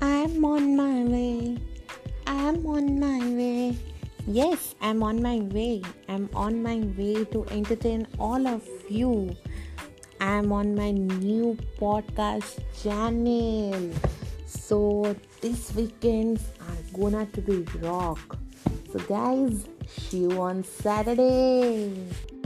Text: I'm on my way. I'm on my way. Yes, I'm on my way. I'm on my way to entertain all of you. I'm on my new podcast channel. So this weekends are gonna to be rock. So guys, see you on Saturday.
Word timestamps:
I'm 0.00 0.44
on 0.44 0.76
my 0.76 1.02
way. 1.02 1.58
I'm 2.26 2.64
on 2.66 3.00
my 3.00 3.18
way. 3.18 3.76
Yes, 4.28 4.76
I'm 4.80 5.02
on 5.02 5.20
my 5.20 5.38
way. 5.40 5.82
I'm 6.08 6.30
on 6.34 6.62
my 6.62 6.78
way 6.96 7.24
to 7.24 7.44
entertain 7.50 8.06
all 8.18 8.46
of 8.46 8.62
you. 8.88 9.36
I'm 10.20 10.52
on 10.52 10.76
my 10.76 10.92
new 10.92 11.58
podcast 11.80 12.60
channel. 12.80 13.90
So 14.46 15.16
this 15.40 15.74
weekends 15.74 16.44
are 16.60 16.98
gonna 16.98 17.26
to 17.26 17.40
be 17.40 17.62
rock. 17.80 18.38
So 18.92 19.00
guys, 19.00 19.66
see 19.86 20.18
you 20.18 20.40
on 20.40 20.62
Saturday. 20.62 22.37